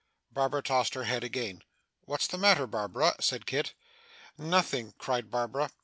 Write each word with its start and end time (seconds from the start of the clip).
Barbara 0.31 0.63
tossed 0.63 0.95
her 0.95 1.03
head 1.03 1.23
again. 1.23 1.61
'What's 2.05 2.25
the 2.25 2.39
matter, 2.39 2.65
Barbara?' 2.65 3.13
said 3.19 3.45
Kit. 3.45 3.75
'Nothing,' 4.35 4.95
cried 4.97 5.29
Barbara. 5.29 5.69